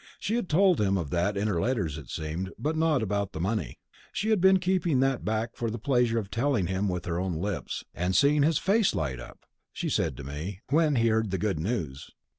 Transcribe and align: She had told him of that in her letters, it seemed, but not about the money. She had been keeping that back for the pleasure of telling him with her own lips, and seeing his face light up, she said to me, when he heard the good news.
She 0.17 0.33
had 0.33 0.49
told 0.49 0.81
him 0.81 0.97
of 0.97 1.11
that 1.11 1.37
in 1.37 1.47
her 1.47 1.61
letters, 1.61 1.95
it 1.99 2.09
seemed, 2.09 2.51
but 2.57 2.75
not 2.75 3.03
about 3.03 3.33
the 3.33 3.39
money. 3.39 3.77
She 4.11 4.31
had 4.31 4.41
been 4.41 4.57
keeping 4.57 4.99
that 5.01 5.23
back 5.23 5.55
for 5.55 5.69
the 5.69 5.77
pleasure 5.77 6.17
of 6.17 6.31
telling 6.31 6.65
him 6.65 6.89
with 6.89 7.05
her 7.05 7.19
own 7.19 7.35
lips, 7.35 7.83
and 7.93 8.15
seeing 8.15 8.41
his 8.41 8.57
face 8.57 8.95
light 8.95 9.19
up, 9.19 9.45
she 9.71 9.89
said 9.91 10.17
to 10.17 10.23
me, 10.23 10.61
when 10.71 10.95
he 10.95 11.09
heard 11.09 11.29
the 11.29 11.37
good 11.37 11.59
news. 11.59 12.09